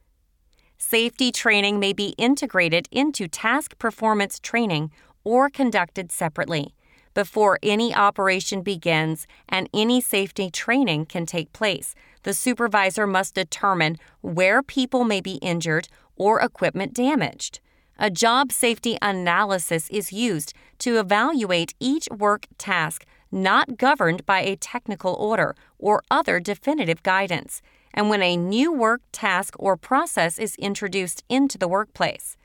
Safety 0.78 1.32
training 1.32 1.80
may 1.80 1.92
be 1.92 2.14
integrated 2.18 2.86
into 2.92 3.26
task 3.26 3.76
performance 3.80 4.38
training 4.38 4.92
or 5.24 5.50
conducted 5.50 6.12
separately 6.12 6.75
before 7.16 7.58
any 7.62 7.94
operation 7.94 8.60
begins 8.60 9.26
and 9.48 9.70
any 9.72 10.02
safety 10.02 10.50
training 10.50 11.06
can 11.06 11.24
take 11.24 11.50
place. 11.54 11.94
The 12.24 12.34
supervisor 12.34 13.06
must 13.06 13.34
determine 13.34 13.96
where 14.20 14.62
people 14.62 15.02
may 15.02 15.22
be 15.22 15.36
injured 15.36 15.88
or 16.16 16.42
equipment 16.42 16.92
damaged. 16.92 17.60
A 17.98 18.10
job 18.10 18.52
safety 18.52 18.98
analysis 19.00 19.88
is 19.88 20.12
used 20.12 20.52
to 20.80 20.98
evaluate 20.98 21.72
each 21.80 22.06
work 22.10 22.48
task 22.58 23.06
not 23.32 23.78
governed 23.78 24.26
by 24.26 24.40
a 24.42 24.54
technical 24.54 25.14
order 25.14 25.56
or 25.78 26.02
other 26.10 26.38
definitive 26.38 27.02
guidance, 27.02 27.62
and 27.94 28.10
when 28.10 28.20
a 28.20 28.36
new 28.36 28.70
work 28.70 29.00
task 29.10 29.54
or 29.58 29.78
process 29.78 30.38
is 30.38 30.54
introduced 30.56 31.24
into 31.30 31.56
the 31.56 31.66
workplace. 31.66 32.36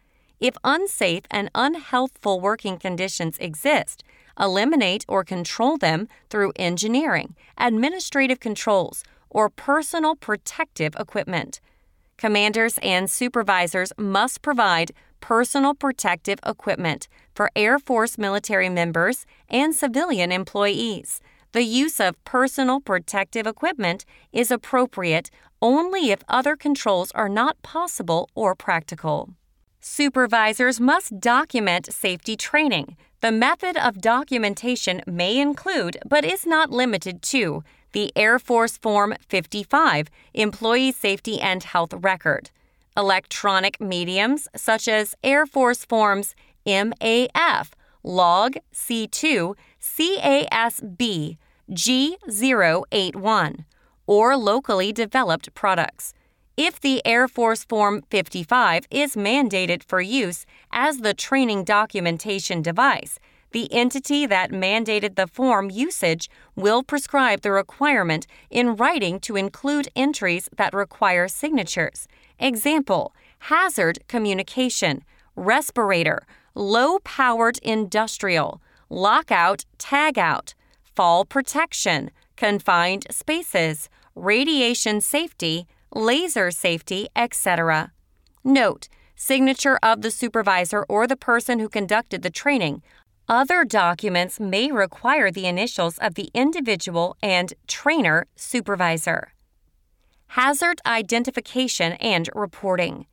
If 0.41 0.58
unsafe 0.63 1.25
and 1.30 1.54
unhealthful 1.54 2.41
working 2.41 2.80
conditions 2.80 3.38
exist, 3.38 4.04
eliminate 4.39 5.06
or 5.08 5.23
control 5.23 5.77
them 5.77 6.08
through 6.32 6.54
engineering, 6.56 7.36
administrative 7.60 8.39
controls, 8.39 9.04
or 9.30 9.49
personal 9.51 10.15
protective 10.15 10.95
equipment. 10.99 11.62
Commanders 12.17 12.80
and 12.82 13.10
supervisors 13.10 13.93
must 13.99 14.41
provide 14.41 14.91
personal 15.19 15.75
protective 15.75 16.39
equipment 16.43 17.08
for 17.36 17.51
Air 17.56 17.77
Force 17.77 18.17
military 18.17 18.67
members 18.67 19.27
and 19.47 19.75
civilian 19.75 20.32
employees. 20.32 21.21
The 21.51 21.62
use 21.63 21.99
of 21.99 22.21
personal 22.25 22.80
protective 22.80 23.45
equipment 23.45 24.06
is 24.34 24.49
appropriate 24.49 25.30
only 25.62 26.10
if 26.10 26.23
other 26.27 26.56
controls 26.56 27.12
are 27.12 27.30
not 27.30 27.62
possible 27.62 28.27
or 28.34 28.56
practical. 28.56 29.36
Supervisors 29.84 30.80
must 30.80 31.20
document 31.20 31.91
safety 31.91 32.38
training. 32.38 32.98
The 33.22 33.32
method 33.32 33.76
of 33.78 34.00
documentation 34.00 35.02
may 35.08 35.39
include, 35.39 35.98
but 36.08 36.24
is 36.24 36.46
not 36.46 36.70
limited 36.70 37.24
to, 37.24 37.63
the 37.91 38.12
Air 38.15 38.38
Force 38.38 38.78
Form 38.78 39.15
55 39.28 40.08
Employee 40.36 40.91
Safety 40.91 41.41
and 41.41 41.63
Health 41.63 41.96
Record, 41.96 42.52
electronic 42.96 43.82
mediums 43.82 44.48
such 44.56 44.88
as 44.88 45.15
Air 45.24 45.48
Force 45.48 45.84
Forms 45.84 46.36
MAF, 46.63 47.72
Log 48.04 48.58
C2, 48.72 49.56
CASB, 49.82 51.38
G081, 51.72 53.65
or 54.06 54.38
locally 54.38 54.94
developed 54.94 55.56
products. 55.56 56.13
If 56.63 56.80
the 56.80 57.04
Air 57.08 57.28
Force 57.28 57.63
Form 57.63 58.04
55 58.12 58.86
is 58.91 59.15
mandated 59.15 59.82
for 59.84 60.00
use 60.00 60.45
as 60.71 61.00
the 61.00 61.15
training 61.15 61.63
documentation 61.63 62.62
device, 62.62 63.17
the 63.50 63.67
entity 63.74 64.28
that 64.28 64.52
mandated 64.52 65.15
the 65.15 65.26
form 65.26 65.71
usage 65.71 66.30
will 66.56 66.84
prescribe 66.84 67.41
the 67.41 67.52
requirement 67.52 68.28
in 68.52 68.76
writing 68.76 69.19
to 69.21 69.36
include 69.36 69.89
entries 69.95 70.50
that 70.56 70.71
require 70.71 71.28
signatures. 71.28 72.08
Example 72.38 73.15
hazard 73.50 73.97
communication, 74.08 75.04
respirator, 75.36 76.28
low 76.54 77.00
powered 77.00 77.58
industrial, 77.63 78.62
lockout, 78.88 79.65
tagout, 79.80 80.54
fall 80.95 81.26
protection, 81.26 82.12
confined 82.36 83.08
spaces, 83.10 83.89
radiation 84.13 85.02
safety, 85.02 85.65
laser 85.93 86.51
safety, 86.51 87.08
etc. 87.15 87.91
Note, 88.43 88.88
signature 89.15 89.77
of 89.84 90.01
the 90.01 90.12
supervisor 90.12 90.84
or 90.89 91.06
the 91.06 91.15
person 91.15 91.60
who 91.60 91.69
conducted 91.69 92.21
the 92.21 92.30
training. 92.30 92.82
Other 93.27 93.63
documents 93.63 94.39
may 94.39 94.71
require 94.71 95.32
the 95.32 95.45
initials 95.45 95.97
of 95.99 96.15
the 96.15 96.30
individual 96.34 97.15
and 97.21 97.54
trainer 97.67 98.27
supervisor. 98.36 99.34
Hazard 100.27 100.82
identification 100.86 101.93
and 101.93 102.30
reporting. 102.34 103.06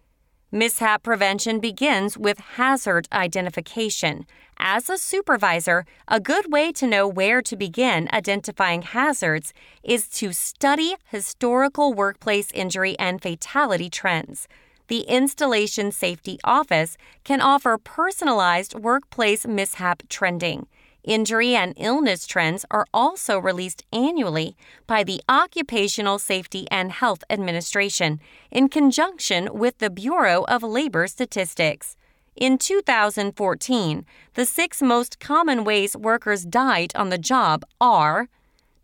Mishap 0.51 1.03
prevention 1.03 1.61
begins 1.61 2.17
with 2.17 2.39
hazard 2.39 3.07
identification. 3.13 4.25
As 4.57 4.89
a 4.89 4.97
supervisor, 4.97 5.85
a 6.09 6.21
good 6.21 6.51
way 6.51 6.73
to 6.73 6.87
know 6.87 7.07
where 7.07 7.43
to 7.43 7.55
begin 7.55 8.09
identifying 8.15 8.81
hazards 8.81 9.53
is 9.83 10.09
to 10.09 10.33
study 10.33 10.97
historical 11.11 11.93
workplace 11.93 12.51
injury 12.53 12.99
and 12.99 13.21
fatality 13.21 13.91
trends. 13.91 14.49
The 14.87 15.01
Installation 15.01 15.93
Safety 15.93 16.39
Office 16.45 16.97
can 17.25 17.43
offer 17.43 17.77
personalized 17.77 18.75
workplace 18.75 19.47
mishap 19.47 20.03
trending. 20.09 20.67
Injury 21.05 21.55
and 21.55 21.75
illness 21.77 22.27
trends 22.27 22.65
are 22.71 22.87
also 22.93 23.39
released 23.39 23.85
annually 23.93 24.57
by 24.87 25.05
the 25.05 25.23
Occupational 25.29 26.19
Safety 26.19 26.67
and 26.71 26.93
Health 26.93 27.23
Administration 27.31 28.21
in 28.51 28.69
conjunction 28.69 29.49
with 29.53 29.79
the 29.79 29.91
Bureau 29.91 30.45
of 30.49 30.63
Labor 30.63 31.07
Statistics. 31.07 31.97
In 32.37 32.59
2014, 32.59 34.05
the 34.35 34.45
six 34.45 34.83
most 34.83 35.19
common 35.19 35.65
ways 35.65 35.97
workers 35.97 36.45
died 36.45 36.93
on 36.95 37.09
the 37.09 37.19
job 37.19 37.65
are 37.81 38.29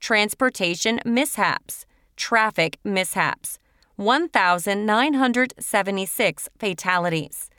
transportation 0.01 1.01
mishaps, 1.05 1.85
traffic 2.17 2.79
mishaps, 2.85 3.59
1,976 3.97 6.49
fatalities, 6.59 7.51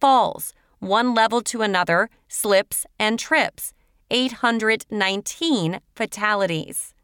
falls, 0.00 0.54
one 0.78 1.14
level 1.14 1.42
to 1.42 1.62
another, 1.62 2.08
slips, 2.28 2.86
and 2.98 3.18
trips, 3.18 3.72
819 4.10 5.80
fatalities. 5.94 6.94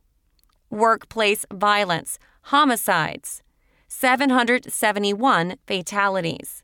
Workplace 0.70 1.44
violence, 1.52 2.18
homicides, 2.42 3.42
771 3.88 5.56
fatalities. 5.66 6.62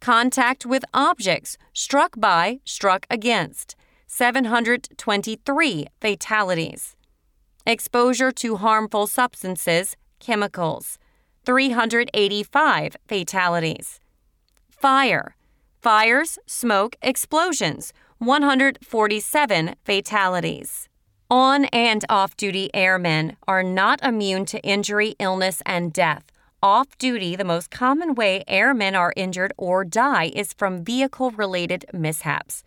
Contact 0.00 0.66
with 0.66 0.84
objects, 0.92 1.56
struck 1.72 2.18
by, 2.18 2.60
struck 2.64 3.06
against, 3.08 3.76
723 4.06 5.86
fatalities. 6.00 6.96
Exposure 7.66 8.30
to 8.30 8.56
harmful 8.56 9.06
substances, 9.06 9.96
chemicals, 10.20 10.98
385 11.46 12.96
fatalities. 13.08 14.00
Fire, 14.68 15.34
fires, 15.80 16.38
smoke, 16.46 16.96
explosions, 17.00 17.92
147 18.24 19.74
fatalities. 19.84 20.88
On 21.30 21.64
and 21.66 22.04
off 22.08 22.36
duty 22.36 22.70
airmen 22.72 23.36
are 23.46 23.62
not 23.62 24.02
immune 24.02 24.44
to 24.46 24.60
injury, 24.62 25.14
illness, 25.18 25.62
and 25.66 25.92
death. 25.92 26.24
Off 26.62 26.96
duty, 26.96 27.36
the 27.36 27.44
most 27.44 27.70
common 27.70 28.14
way 28.14 28.42
airmen 28.48 28.94
are 28.94 29.12
injured 29.16 29.52
or 29.58 29.84
die 29.84 30.32
is 30.34 30.54
from 30.54 30.84
vehicle 30.84 31.30
related 31.32 31.84
mishaps. 31.92 32.62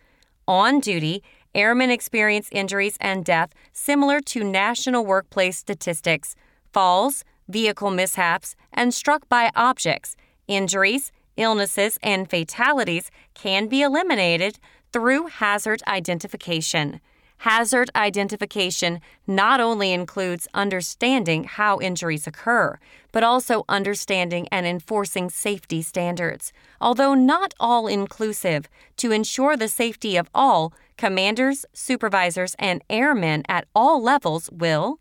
On 0.46 0.78
duty, 0.80 1.22
airmen 1.54 1.90
experience 1.90 2.48
injuries 2.52 2.96
and 3.00 3.24
death 3.24 3.50
similar 3.72 4.20
to 4.20 4.44
national 4.44 5.04
workplace 5.04 5.58
statistics 5.58 6.36
falls, 6.72 7.24
vehicle 7.48 7.90
mishaps, 7.90 8.54
and 8.72 8.94
struck 8.94 9.28
by 9.28 9.50
objects. 9.56 10.14
Injuries, 10.46 11.10
illnesses, 11.36 11.98
and 12.02 12.28
fatalities 12.28 13.10
can 13.34 13.66
be 13.66 13.82
eliminated 13.82 14.58
through 14.92 15.26
hazard 15.26 15.82
identification. 15.86 17.00
Hazard 17.42 17.88
identification 17.94 19.00
not 19.26 19.60
only 19.60 19.92
includes 19.92 20.48
understanding 20.54 21.44
how 21.44 21.78
injuries 21.78 22.26
occur, 22.26 22.78
but 23.12 23.22
also 23.22 23.64
understanding 23.68 24.48
and 24.50 24.66
enforcing 24.66 25.30
safety 25.30 25.80
standards. 25.80 26.52
Although 26.80 27.14
not 27.14 27.54
all 27.60 27.86
inclusive, 27.86 28.68
to 28.96 29.12
ensure 29.12 29.56
the 29.56 29.68
safety 29.68 30.16
of 30.16 30.28
all, 30.34 30.72
commanders, 30.96 31.64
supervisors, 31.72 32.56
and 32.58 32.82
airmen 32.90 33.44
at 33.48 33.68
all 33.72 34.02
levels 34.02 34.50
will 34.50 34.98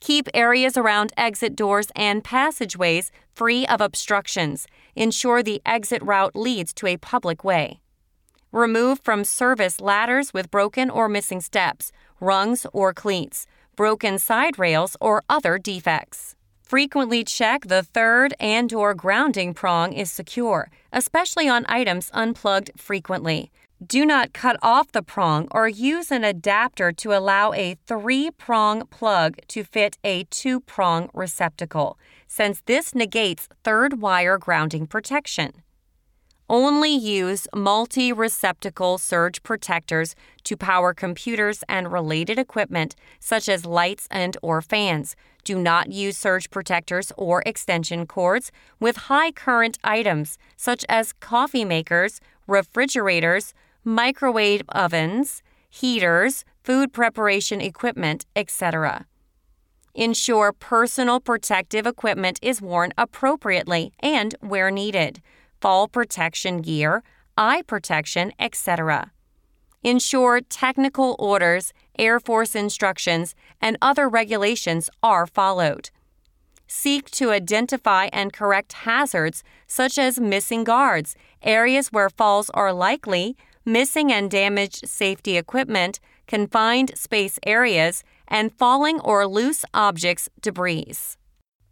keep 0.00 0.28
areas 0.32 0.76
around 0.76 1.12
exit 1.16 1.56
doors 1.56 1.88
and 1.96 2.22
passageways 2.22 3.10
free 3.34 3.66
of 3.66 3.80
obstructions, 3.80 4.66
ensure 4.94 5.42
the 5.42 5.62
exit 5.64 6.02
route 6.02 6.36
leads 6.36 6.72
to 6.74 6.86
a 6.86 6.98
public 6.98 7.42
way 7.42 7.80
Remove 8.54 9.00
from 9.00 9.24
service 9.24 9.80
ladders 9.80 10.32
with 10.32 10.48
broken 10.48 10.88
or 10.88 11.08
missing 11.08 11.40
steps, 11.40 11.90
rungs 12.20 12.68
or 12.72 12.94
cleats, 12.94 13.48
broken 13.74 14.16
side 14.16 14.60
rails, 14.60 14.96
or 15.00 15.24
other 15.28 15.58
defects. 15.58 16.36
Frequently 16.62 17.24
check 17.24 17.66
the 17.66 17.82
third 17.82 18.32
and 18.38 18.72
or 18.72 18.94
grounding 18.94 19.54
prong 19.54 19.92
is 19.92 20.08
secure, 20.08 20.70
especially 20.92 21.48
on 21.48 21.66
items 21.68 22.12
unplugged 22.14 22.70
frequently. 22.76 23.50
Do 23.84 24.06
not 24.06 24.32
cut 24.32 24.56
off 24.62 24.92
the 24.92 25.02
prong 25.02 25.48
or 25.50 25.66
use 25.66 26.12
an 26.12 26.22
adapter 26.22 26.92
to 26.92 27.12
allow 27.12 27.52
a 27.54 27.76
three 27.88 28.30
prong 28.30 28.86
plug 28.86 29.38
to 29.48 29.64
fit 29.64 29.98
a 30.04 30.28
two 30.30 30.60
prong 30.60 31.10
receptacle, 31.12 31.98
since 32.28 32.62
this 32.66 32.94
negates 32.94 33.48
third 33.64 34.00
wire 34.00 34.38
grounding 34.38 34.86
protection. 34.86 35.63
Only 36.50 36.94
use 36.94 37.48
multi 37.54 38.12
receptacle 38.12 38.98
surge 38.98 39.42
protectors 39.42 40.14
to 40.42 40.58
power 40.58 40.92
computers 40.92 41.64
and 41.70 41.90
related 41.90 42.38
equipment 42.38 42.94
such 43.18 43.48
as 43.48 43.64
lights 43.64 44.06
and 44.10 44.36
or 44.42 44.60
fans. 44.60 45.16
Do 45.42 45.58
not 45.58 45.90
use 45.90 46.18
surge 46.18 46.50
protectors 46.50 47.12
or 47.16 47.42
extension 47.46 48.06
cords 48.06 48.52
with 48.78 49.08
high 49.08 49.32
current 49.32 49.78
items 49.82 50.36
such 50.54 50.84
as 50.86 51.14
coffee 51.14 51.64
makers, 51.64 52.20
refrigerators, 52.46 53.54
microwave 53.82 54.62
ovens, 54.68 55.42
heaters, 55.70 56.44
food 56.62 56.92
preparation 56.92 57.62
equipment, 57.62 58.26
etc. 58.36 59.06
Ensure 59.94 60.52
personal 60.52 61.20
protective 61.20 61.86
equipment 61.86 62.38
is 62.42 62.60
worn 62.60 62.92
appropriately 62.98 63.92
and 64.00 64.34
where 64.40 64.70
needed 64.70 65.22
fall 65.64 65.88
protection 65.88 66.60
gear, 66.60 67.02
eye 67.38 67.62
protection, 67.62 68.30
etc. 68.38 69.10
Ensure 69.82 70.42
technical 70.42 71.16
orders, 71.18 71.72
Air 71.98 72.20
Force 72.20 72.54
instructions, 72.54 73.34
and 73.62 73.78
other 73.80 74.06
regulations 74.06 74.90
are 75.02 75.26
followed. 75.26 75.88
Seek 76.66 77.10
to 77.12 77.30
identify 77.30 78.10
and 78.12 78.30
correct 78.30 78.74
hazards 78.84 79.42
such 79.66 79.96
as 79.96 80.20
missing 80.20 80.64
guards, 80.64 81.16
areas 81.42 81.88
where 81.90 82.10
falls 82.10 82.50
are 82.50 82.74
likely, 82.74 83.34
missing 83.64 84.12
and 84.12 84.30
damaged 84.30 84.86
safety 84.86 85.38
equipment, 85.38 85.98
confined 86.26 86.92
space 86.94 87.38
areas, 87.46 88.04
and 88.28 88.52
falling 88.52 89.00
or 89.00 89.26
loose 89.26 89.64
objects 89.72 90.28
debris. 90.42 90.92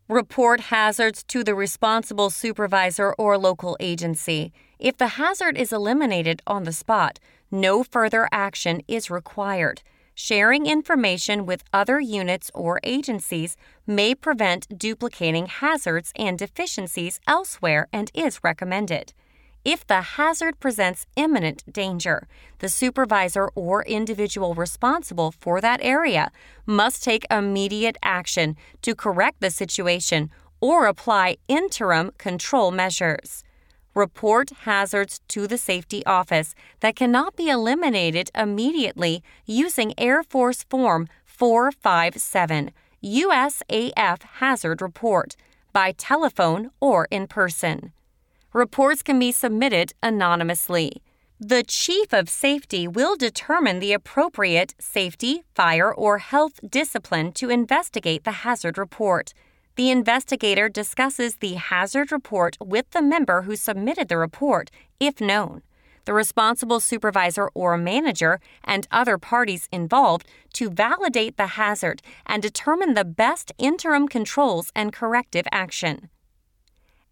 Report 0.09 0.61
hazards 0.61 1.23
to 1.29 1.45
the 1.45 1.55
responsible 1.55 2.29
supervisor 2.29 3.13
or 3.15 3.39
local 3.39 3.77
agency. 3.79 4.53
If 4.81 4.97
the 4.97 5.07
hazard 5.07 5.57
is 5.57 5.73
eliminated 5.73 6.43
on 6.45 6.65
the 6.65 6.73
spot, 6.73 7.21
no 7.53 7.85
further 7.85 8.29
action 8.33 8.83
is 8.89 9.11
required. 9.11 9.83
Sharing 10.15 10.67
information 10.67 11.47
with 11.47 11.63
other 11.73 12.01
units 12.01 12.51
or 12.53 12.81
agencies 12.83 13.57
may 13.87 14.15
prevent 14.15 14.77
duplicating 14.77 15.47
hazards 15.47 16.13
and 16.17 16.37
deficiencies 16.37 17.21
elsewhere 17.29 17.87
and 17.93 18.11
is 18.13 18.41
recommended. 18.43 19.15
If 19.65 19.87
the 19.87 20.01
hazard 20.03 20.59
presents 20.59 21.07
imminent 21.15 21.73
danger, 21.73 22.27
the 22.59 22.69
supervisor 22.69 23.47
or 23.55 23.85
individual 23.85 24.55
responsible 24.55 25.31
for 25.31 25.61
that 25.61 25.79
area 25.83 26.33
must 26.67 27.05
take 27.05 27.25
immediate 27.31 27.97
action 28.03 28.57
to 28.83 28.97
correct 28.97 29.41
the 29.41 29.51
situation 29.51 30.31
or 30.61 30.87
apply 30.87 31.37
interim 31.47 32.11
control 32.19 32.73
measures. 32.73 33.45
Report 33.95 34.51
hazards 34.63 35.21
to 35.29 35.47
the 35.47 35.59
safety 35.59 36.05
office 36.07 36.57
that 36.81 36.97
cannot 36.97 37.37
be 37.37 37.49
eliminated 37.49 38.31
immediately 38.35 39.23
using 39.47 39.95
Air 39.97 40.25
Force 40.25 40.65
Form 40.65 41.07
457 41.25 42.73
USAF 43.05 44.23
Hazard 44.23 44.83
Report 44.83 45.37
by 45.73 45.93
telephone 45.93 46.71
or 46.81 47.07
in 47.13 47.29
person. 47.29 47.93
Reports 48.53 49.03
can 49.03 49.19
be 49.19 49.33
submitted 49.33 49.95
anonymously. 50.03 51.01
The 51.41 51.63
Chief 51.63 52.13
of 52.13 52.29
Safety 52.29 52.87
will 52.87 53.17
determine 53.17 53.79
the 53.79 53.95
appropriate 53.95 54.75
safety, 54.79 55.45
fire, 55.55 55.93
or 55.93 56.19
health 56.19 56.61
discipline 56.69 57.33
to 57.33 57.49
investigate 57.49 58.25
the 58.25 58.43
hazard 58.45 58.77
report. 58.77 59.33
The 59.77 59.89
investigator 59.91 60.69
discusses 60.69 61.37
the 61.37 61.55
hazard 61.55 62.13
report 62.13 62.59
with 62.61 62.91
the 62.91 63.01
member 63.01 63.43
who 63.43 63.57
submitted 63.57 64.09
the 64.09 64.19
report, 64.19 64.71
if 65.01 65.19
known, 65.19 65.63
the 66.05 66.13
responsible 66.13 66.81
supervisor 66.81 67.49
or 67.55 67.79
manager, 67.79 68.39
and 68.63 68.87
other 68.91 69.17
parties 69.17 69.67
involved 69.73 70.27
to 70.53 70.69
validate 70.69 71.39
the 71.39 71.57
hazard 71.59 72.03
and 72.27 72.43
determine 72.43 72.93
the 72.93 73.05
best 73.07 73.51
interim 73.57 74.09
controls 74.09 74.71
and 74.77 74.93
corrective 74.93 75.47
action. 75.51 76.11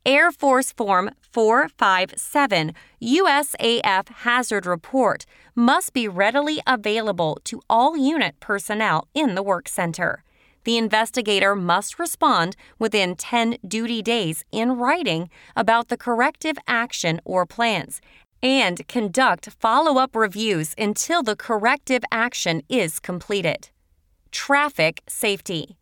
Air 0.07 0.33
Force 0.33 0.73
Form 0.73 1.11
457 1.21 2.73
USAF 3.03 4.09
Hazard 4.09 4.67
Report 4.67 5.27
must 5.55 5.93
be 5.93 6.09
readily 6.09 6.61
available 6.67 7.39
to 7.45 7.61
all 7.69 7.97
unit 7.97 8.39
personnel 8.41 9.09
in 9.15 9.35
the 9.35 9.43
work 9.43 9.69
center 9.69 10.25
the 10.65 10.77
investigator 10.77 11.57
must 11.57 11.99
respond 11.99 12.57
within 12.79 13.17
10 13.17 13.57
duty 13.67 14.03
days 14.03 14.45
in 14.53 14.73
writing 14.73 15.31
about 15.57 15.89
the 15.89 15.97
corrective 15.97 16.59
action 16.67 17.21
or 17.25 17.47
plans 17.47 18.01
and 18.43 18.87
conduct 18.89 19.51
follow 19.59 19.99
up 19.99 20.17
reviews 20.17 20.75
until 20.79 21.23
the 21.23 21.37
corrective 21.37 22.03
action 22.11 22.63
is 22.69 22.99
completed. 22.99 23.69
Traffic 24.31 25.03
safety. 25.09 25.77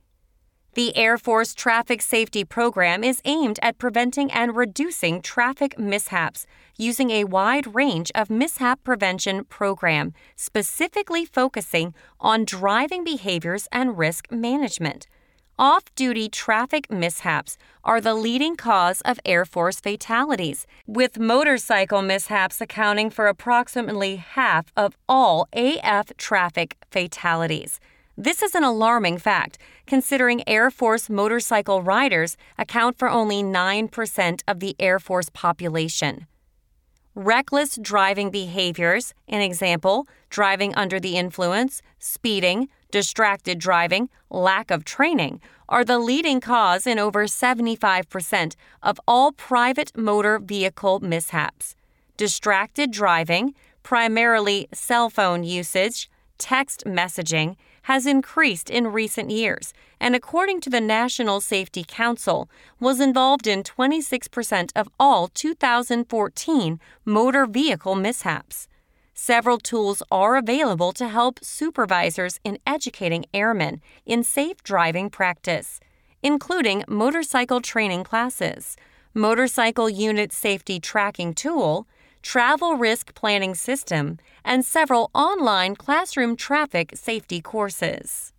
The 0.79 0.97
Air 0.97 1.19
Force 1.19 1.55
Traffic 1.55 2.01
Safety 2.01 2.45
Program 2.45 3.03
is 3.03 3.21
aimed 3.25 3.59
at 3.63 3.79
preventing 3.79 4.31
and 4.31 4.55
reducing 4.55 5.21
traffic 5.21 5.77
mishaps 5.77 6.47
using 6.77 7.11
a 7.11 7.25
wide 7.25 7.75
range 7.75 8.13
of 8.15 8.31
mishap 8.31 8.85
prevention 8.85 9.43
program, 9.43 10.15
specifically 10.37 11.25
focusing 11.25 11.95
on 12.21 12.45
driving 12.45 13.03
behaviors 13.03 13.67
and 13.73 13.99
risk 13.99 14.31
management. 14.31 15.09
Off 15.59 15.93
duty 15.97 16.29
traffic 16.29 16.89
mishaps 16.93 17.59
are 17.83 18.01
the 18.01 18.15
leading 18.15 18.55
cause 18.55 19.01
of 19.01 19.19
Air 19.25 19.45
Force 19.45 19.81
fatalities, 19.81 20.65
with 20.87 21.19
motorcycle 21.19 22.03
mishaps 22.03 22.61
accounting 22.61 23.11
for 23.11 23.27
approximately 23.27 24.15
half 24.15 24.73
of 24.77 24.97
all 25.09 25.49
AF 25.53 26.17
traffic 26.19 26.77
fatalities. 26.89 27.81
This 28.21 28.43
is 28.43 28.57
an 28.57 28.65
alarming 28.65 29.19
fact, 29.19 29.59
considering 29.87 30.43
Air 30.49 30.73
Force 30.73 31.09
motorcycle 31.09 31.85
riders 31.85 32.37
account 32.59 32.99
for 32.99 33.09
only 33.09 33.45
9% 33.45 34.41
of 34.49 34.59
the 34.59 34.75
Air 34.81 34.99
Force 34.99 35.29
population. 35.29 36.27
Reckless 37.15 37.79
driving 37.81 38.33
behaviors, 38.33 39.15
an 39.29 39.41
example, 39.41 40.09
driving 40.31 40.75
under 40.75 40.99
the 40.99 41.17
influence, 41.17 41.81
speeding, 42.01 42.69
distracted 42.91 43.61
driving, 43.61 44.09
lack 44.31 44.73
of 44.73 44.85
training, 44.85 45.41
are 45.69 45.85
the 45.85 46.01
leading 46.01 46.41
cause 46.41 46.89
in 46.89 46.99
over 46.99 47.27
75% 47.27 48.57
of 48.83 49.01
all 49.07 49.31
private 49.31 49.97
motor 49.97 50.41
vehicle 50.41 50.99
mishaps. 50.99 51.77
Distracted 52.17 52.91
driving, 52.91 53.55
primarily 53.85 54.67
cell 54.75 55.09
phone 55.09 55.45
usage, 55.45 56.11
text 56.37 56.83
messaging, 56.85 57.55
has 57.83 58.07
increased 58.07 58.71
in 58.71 58.89
recent 58.89 59.31
years, 59.31 59.73
and 60.01 60.15
according 60.15 60.61
to 60.63 60.71
the 60.71 60.81
National 60.81 61.41
Safety 61.41 61.85
Council, 61.87 62.49
was 62.81 63.01
involved 63.01 63.47
in 63.47 63.63
26% 63.63 64.71
of 64.77 64.89
all 64.99 65.29
2014 65.29 66.81
motor 67.05 67.47
vehicle 67.47 67.95
mishaps. 67.95 68.69
Several 69.15 69.59
tools 69.59 70.03
are 70.13 70.37
available 70.37 70.93
to 70.93 71.09
help 71.09 71.41
supervisors 71.43 72.39
in 72.45 72.59
educating 72.67 73.25
airmen 73.35 73.81
in 74.07 74.23
safe 74.23 74.63
driving 74.63 75.11
practice, 75.11 75.81
including 76.23 76.85
motorcycle 76.87 77.61
training 77.61 78.05
classes, 78.05 78.77
motorcycle 79.15 79.91
unit 79.91 80.33
safety 80.33 80.79
tracking 80.79 81.35
tool, 81.35 81.89
travel 82.23 82.77
risk 82.77 83.15
planning 83.15 83.55
system, 83.55 84.19
and 84.45 84.65
several 84.65 85.11
online 85.15 85.77
classroom 85.77 86.37
traffic 86.37 86.93
safety 86.95 87.41
courses. 87.41 88.33